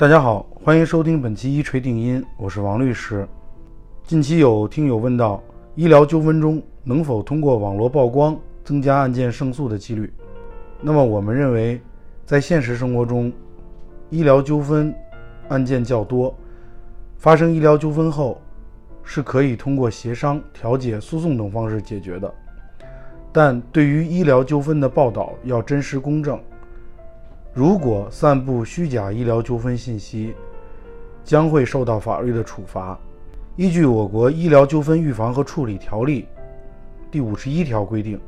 [0.00, 3.28] 大家好，欢迎收听本期一锤定音，我是王律师。
[4.02, 5.42] 近期有听友问到，
[5.74, 8.34] 医疗纠纷中能否通过网络曝光
[8.64, 10.10] 增加案件胜诉的几率？
[10.80, 11.78] 那么我们认为，
[12.24, 13.30] 在现实生活中，
[14.08, 14.90] 医疗纠纷
[15.50, 16.34] 案件较多，
[17.18, 18.40] 发生医疗纠纷后，
[19.04, 22.34] 是可以通过协商、调解、诉讼等方式解决的。
[23.30, 26.40] 但对于医疗纠纷的报道要真实公正。
[27.52, 30.32] 如果散布虚假医疗纠纷信息，
[31.24, 32.96] 将会受到法律的处罚。
[33.56, 36.22] 依据我国《医疗纠纷预防和处理条例》
[37.10, 38.20] 第五十一条规定，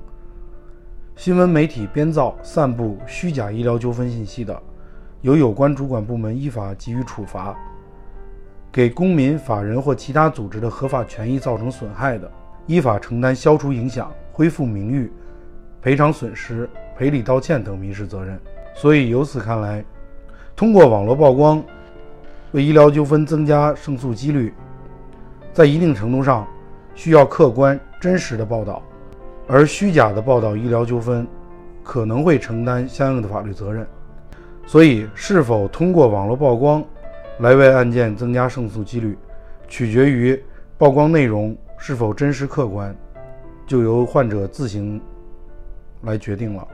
[1.15, 4.61] 新闻媒体编造、散布虚假医疗纠纷信息的，
[5.21, 7.55] 由有关主管部门依法给予处罚；
[8.73, 12.29] 给公民、法人或其他组织的合法权益造成损害的，
[12.67, 15.11] 依法承担消除影响、恢复名誉、
[15.81, 18.37] 赔偿损失、赔礼道歉等民事责任。
[18.75, 19.85] 所以由此看来，
[20.57, 21.63] 通过网络曝光
[22.53, 24.53] 为医疗纠纷增加胜诉几率，
[25.53, 26.47] 在一定程度上
[26.95, 28.83] 需要客观真实的报道，
[29.47, 31.27] 而虚假的报道医疗纠纷
[31.83, 33.87] 可能会承担相应的法律责任。
[34.67, 36.85] 所以，是否通过网络曝光
[37.39, 39.17] 来为案件增加胜诉几率，
[39.69, 40.41] 取决于
[40.79, 42.95] 曝光内容是否真实客观，
[43.67, 45.01] 就由患者自行
[46.03, 46.67] 来决定了。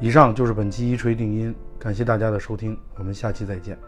[0.00, 3.78] 以上就是本期一锤定音，感谢大家的收听，我们下期再见。